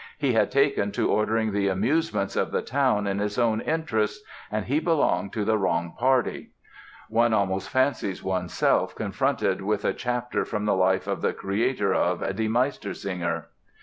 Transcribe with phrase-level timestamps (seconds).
[0.17, 4.65] He had taken to ordering the amusements of the town in his own interests; and
[4.65, 6.53] he belonged to the wrong party."
[7.07, 12.21] One almost fancies oneself confronted with a chapter from the life of the creator of
[12.35, 13.49] "Die Meistersinger!"